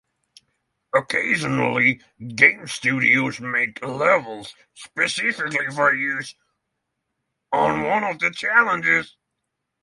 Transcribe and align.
Occasionally, 0.95 2.01
games 2.35 2.71
studios 2.71 3.39
made 3.39 3.79
levels 3.83 4.55
specifically 4.73 5.67
for 5.75 5.93
use 5.93 6.33
on 7.51 7.83
one 7.83 8.03
of 8.03 8.17
the 8.17 8.31
challenges. 8.31 9.15